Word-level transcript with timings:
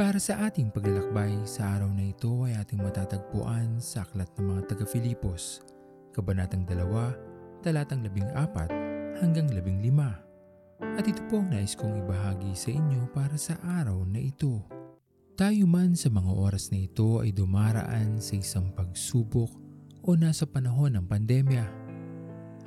Para 0.00 0.16
sa 0.16 0.48
ating 0.48 0.72
paglalakbay 0.72 1.44
sa 1.44 1.76
araw 1.76 1.92
na 1.92 2.08
ito 2.08 2.48
ay 2.48 2.56
ating 2.56 2.80
matatagpuan 2.80 3.84
sa 3.84 4.00
Aklat 4.00 4.32
ng 4.40 4.48
mga 4.48 4.72
taga-Filipos, 4.72 5.60
Kabanatang 6.16 6.64
2, 6.64 7.60
Talatang 7.60 8.08
14 8.08 9.20
hanggang 9.20 9.52
15. 9.52 10.96
At 10.96 11.04
ito 11.04 11.20
po 11.28 11.44
ang 11.44 11.52
nais 11.52 11.76
kong 11.76 12.00
ibahagi 12.00 12.56
sa 12.56 12.72
inyo 12.72 13.12
para 13.12 13.36
sa 13.36 13.60
araw 13.60 14.00
na 14.08 14.24
ito. 14.24 14.64
Tayo 15.36 15.68
man 15.68 15.92
sa 15.92 16.08
mga 16.08 16.32
oras 16.32 16.72
na 16.72 16.80
ito 16.80 17.20
ay 17.20 17.36
dumaraan 17.36 18.24
sa 18.24 18.40
isang 18.40 18.72
pagsubok 18.72 19.52
o 20.00 20.16
nasa 20.16 20.48
panahon 20.48 20.96
ng 20.96 21.04
pandemya. 21.04 21.68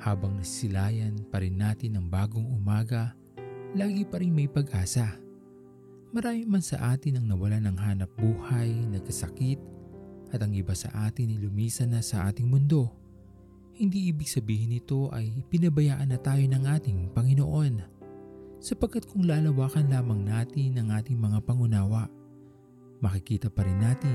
Habang 0.06 0.38
nasisilayan 0.38 1.18
pa 1.34 1.42
rin 1.42 1.58
natin 1.58 1.98
ang 1.98 2.06
bagong 2.06 2.46
umaga, 2.46 3.18
lagi 3.74 4.06
pa 4.06 4.22
rin 4.22 4.30
may 4.30 4.46
pag-asa. 4.46 5.23
Marami 6.14 6.46
man 6.46 6.62
sa 6.62 6.94
atin 6.94 7.18
ang 7.18 7.26
nawala 7.26 7.58
ng 7.58 7.74
hanap 7.74 8.06
buhay, 8.14 8.70
nagkasakit, 8.86 9.58
at 10.30 10.38
ang 10.46 10.54
iba 10.54 10.70
sa 10.70 11.10
atin 11.10 11.34
ay 11.34 11.42
lumisan 11.42 11.90
na 11.90 12.06
sa 12.06 12.30
ating 12.30 12.46
mundo. 12.46 12.86
Hindi 13.74 14.14
ibig 14.14 14.30
sabihin 14.30 14.70
nito 14.70 15.10
ay 15.10 15.42
pinabayaan 15.50 16.14
na 16.14 16.18
tayo 16.22 16.46
ng 16.46 16.70
ating 16.70 16.98
Panginoon. 17.18 17.82
Sapagkat 18.62 19.10
kung 19.10 19.26
lalawakan 19.26 19.90
lamang 19.90 20.22
natin 20.22 20.78
ang 20.78 20.94
ating 20.94 21.18
mga 21.18 21.42
pangunawa, 21.42 22.06
makikita 23.02 23.50
pa 23.50 23.66
rin 23.66 23.82
natin 23.82 24.14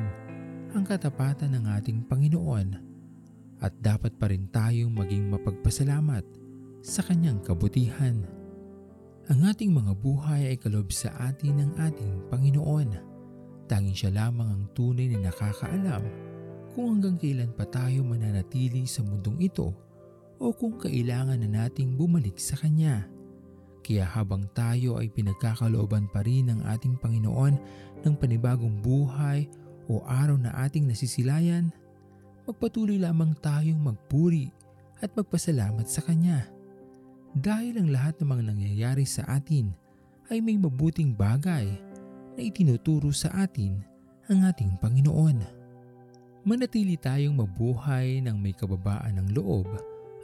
ang 0.72 0.88
katapatan 0.88 1.52
ng 1.52 1.68
ating 1.84 2.08
Panginoon 2.08 2.80
at 3.60 3.76
dapat 3.84 4.16
pa 4.16 4.32
rin 4.32 4.48
tayong 4.48 4.96
maging 4.96 5.28
mapagpasalamat 5.36 6.24
sa 6.80 7.04
Kanyang 7.04 7.44
kabutihan. 7.44 8.39
Ang 9.30 9.46
ating 9.46 9.70
mga 9.70 9.94
buhay 9.94 10.42
ay 10.50 10.58
kalob 10.58 10.90
sa 10.90 11.14
atin 11.30 11.62
ng 11.62 11.72
ating 11.78 12.34
Panginoon. 12.34 12.98
Tanging 13.70 13.94
siya 13.94 14.10
lamang 14.10 14.50
ang 14.50 14.66
tunay 14.74 15.06
na 15.06 15.30
nakakaalam 15.30 16.02
kung 16.74 16.98
hanggang 16.98 17.14
kailan 17.14 17.54
pa 17.54 17.62
tayo 17.70 18.02
mananatili 18.02 18.90
sa 18.90 19.06
mundong 19.06 19.38
ito 19.38 19.70
o 20.42 20.50
kung 20.50 20.82
kailangan 20.82 21.46
na 21.46 21.62
nating 21.62 21.94
bumalik 21.94 22.42
sa 22.42 22.58
Kanya. 22.58 23.06
Kaya 23.86 24.10
habang 24.10 24.50
tayo 24.50 24.98
ay 24.98 25.14
pinagkakalooban 25.14 26.10
pa 26.10 26.26
rin 26.26 26.50
ng 26.50 26.66
ating 26.66 26.98
Panginoon 26.98 27.54
ng 28.02 28.14
panibagong 28.18 28.82
buhay 28.82 29.46
o 29.86 30.02
araw 30.10 30.42
na 30.42 30.58
ating 30.66 30.90
nasisilayan, 30.90 31.70
magpatuloy 32.50 32.98
lamang 32.98 33.38
tayong 33.38 33.78
magpuri 33.78 34.50
at 35.06 35.14
magpasalamat 35.14 35.86
sa 35.86 36.02
Kanya 36.02 36.50
dahil 37.38 37.78
ang 37.78 37.90
lahat 37.94 38.18
ng 38.18 38.30
mga 38.30 38.44
nangyayari 38.54 39.06
sa 39.06 39.26
atin 39.30 39.70
ay 40.34 40.42
may 40.42 40.58
mabuting 40.58 41.14
bagay 41.14 41.70
na 42.38 42.42
itinuturo 42.42 43.14
sa 43.14 43.30
atin 43.46 43.82
ang 44.30 44.46
ating 44.46 44.78
Panginoon. 44.78 45.42
Manatili 46.46 46.96
tayong 46.98 47.36
mabuhay 47.36 48.22
ng 48.24 48.38
may 48.38 48.54
kababaan 48.54 49.22
ng 49.22 49.28
loob 49.38 49.68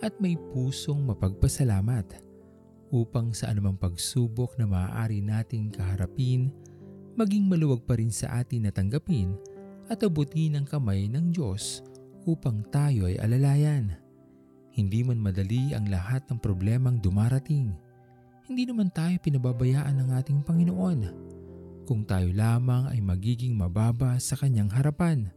at 0.01 0.13
may 0.21 0.37
pusong 0.53 1.05
mapagpasalamat 1.05 2.21
upang 2.93 3.33
sa 3.33 3.51
anumang 3.51 3.75
pagsubok 3.75 4.55
na 4.55 4.69
maaari 4.69 5.19
nating 5.19 5.73
kaharapin, 5.73 6.53
maging 7.17 7.49
maluwag 7.49 7.83
pa 7.83 7.97
rin 7.97 8.13
sa 8.13 8.39
atin 8.39 8.69
na 8.69 8.71
tanggapin 8.71 9.33
at 9.89 10.01
abutin 10.01 10.57
ang 10.57 10.65
kamay 10.65 11.09
ng 11.09 11.33
Diyos 11.33 11.81
upang 12.25 12.65
tayo 12.73 13.05
ay 13.09 13.17
alalayan. 13.21 14.04
Hindi 14.75 15.07
man 15.07 15.23
madali 15.23 15.71
ang 15.71 15.87
lahat 15.87 16.27
ng 16.27 16.43
problemang 16.43 16.99
dumarating. 16.99 17.71
Hindi 18.43 18.67
naman 18.67 18.91
tayo 18.91 19.15
pinababayaan 19.23 20.03
ng 20.03 20.09
ating 20.19 20.43
Panginoon. 20.43 20.99
Kung 21.87 22.03
tayo 22.03 22.27
lamang 22.35 22.91
ay 22.91 22.99
magiging 22.99 23.55
mababa 23.55 24.19
sa 24.19 24.35
kanyang 24.35 24.67
harapan, 24.67 25.31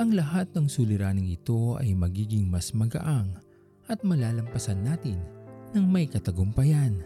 ang 0.00 0.16
lahat 0.16 0.48
ng 0.56 0.64
suliraning 0.64 1.28
ito 1.28 1.76
ay 1.76 1.92
magiging 1.92 2.48
mas 2.48 2.72
magaang 2.72 3.36
at 3.84 4.00
malalampasan 4.00 4.80
natin 4.80 5.20
ng 5.76 5.84
may 5.84 6.08
katagumpayan. 6.08 7.04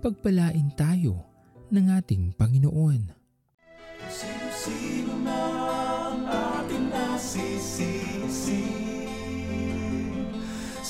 Pagpalain 0.00 0.72
tayo 0.72 1.20
ng 1.68 1.86
ating 2.00 2.32
Panginoon. 2.32 3.12
Sino-sino 4.08 5.20
man 5.20 6.24
ating 6.24 6.88
nasisisi 6.88 8.93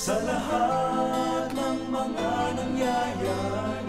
sa 0.05 0.21
lahat 0.21 1.49
ng 1.49 1.79
mga 1.89 2.29
nangyayari. 2.61 3.84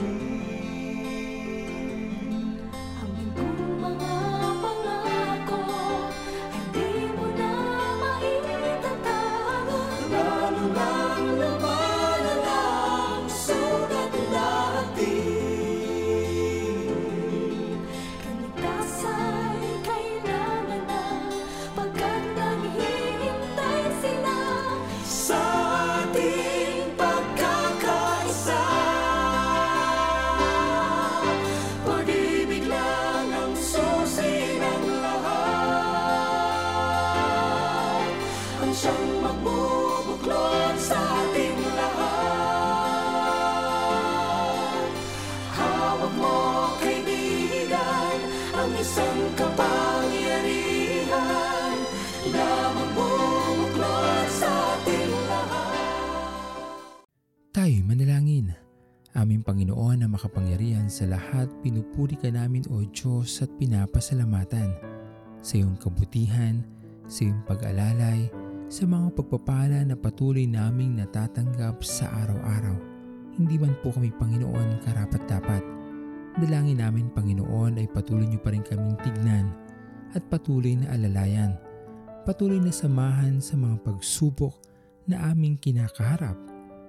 Aming 59.26 59.42
Panginoon 59.42 60.06
na 60.06 60.06
makapangyarihan 60.06 60.87
sa 60.87 61.03
lahat, 61.03 61.50
pinupuri 61.59 62.14
ka 62.14 62.31
namin 62.31 62.62
o 62.70 62.87
Diyos 62.87 63.42
at 63.42 63.50
pinapasalamatan 63.59 64.70
sa 65.42 65.53
iyong 65.59 65.75
kabutihan, 65.82 66.62
sa 67.10 67.26
iyong 67.26 67.42
pag-alalay, 67.42 68.31
sa 68.70 68.87
mga 68.87 69.19
pagpapala 69.19 69.82
na 69.82 69.98
patuloy 69.98 70.47
naming 70.47 70.94
natatanggap 70.94 71.82
sa 71.82 72.06
araw-araw. 72.22 72.78
Hindi 73.34 73.59
man 73.59 73.75
po 73.82 73.91
kami 73.91 74.14
Panginoon 74.14 74.87
karapat-dapat. 74.87 75.62
Dalangin 76.38 76.78
namin 76.78 77.10
Panginoon 77.10 77.82
ay 77.82 77.91
patuloy 77.91 78.31
niyo 78.31 78.38
pa 78.38 78.54
rin 78.54 78.62
kaming 78.62 78.94
tignan 79.03 79.50
at 80.14 80.22
patuloy 80.31 80.78
na 80.78 80.94
alalayan. 80.94 81.58
Patuloy 82.22 82.62
na 82.62 82.70
samahan 82.70 83.43
sa 83.43 83.58
mga 83.58 83.82
pagsubok 83.82 84.54
na 85.10 85.34
aming 85.34 85.58
kinakaharap 85.58 86.46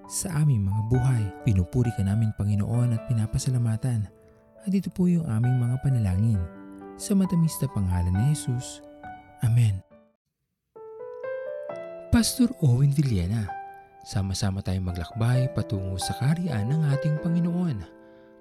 sa 0.08 0.32
aming 0.40 0.64
mga 0.64 0.82
buhay. 0.88 1.24
Pinupuri 1.44 1.92
ka 1.94 2.02
namin 2.02 2.32
Panginoon 2.40 2.96
at 2.96 3.04
pinapasalamatan. 3.12 4.08
At 4.64 4.72
ito 4.72 4.88
po 4.92 5.12
yung 5.12 5.28
aming 5.28 5.60
mga 5.60 5.76
panalangin. 5.84 6.40
Sa 6.96 7.14
matamis 7.14 7.54
na 7.60 7.68
pangalan 7.70 8.16
ni 8.16 8.34
Jesus. 8.34 8.82
Amen. 9.44 9.84
Pastor 12.08 12.50
Owen 12.64 12.90
Villena, 12.90 13.46
sama-sama 14.08 14.64
tayong 14.64 14.90
maglakbay 14.90 15.52
patungo 15.52 16.00
sa 16.00 16.16
kariyan 16.18 16.72
ng 16.72 16.82
ating 16.96 17.20
Panginoon. 17.22 17.84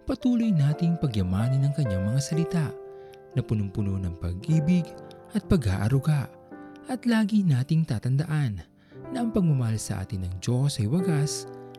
Patuloy 0.07 0.55
nating 0.55 1.03
pagyamanin 1.03 1.67
ang 1.67 1.75
kanyang 1.75 2.07
mga 2.07 2.21
salita 2.23 2.67
na 3.35 3.43
punong-puno 3.43 3.99
ng 3.99 4.15
pag-ibig 4.23 4.87
at 5.35 5.43
pag-aaruga. 5.51 6.31
At 6.87 7.03
lagi 7.05 7.43
nating 7.43 7.91
tatandaan 7.91 8.63
na 9.11 9.19
ang 9.19 9.35
pagmamahal 9.35 9.77
sa 9.77 10.07
atin 10.07 10.25
ng 10.25 10.35
Diyos 10.39 10.79
ay 10.79 10.87
wagas, 10.87 11.51